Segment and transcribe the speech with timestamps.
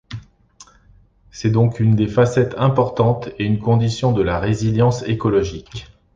[1.29, 5.89] C'est donc une des facettes importantes et une condition de la résilience écologique.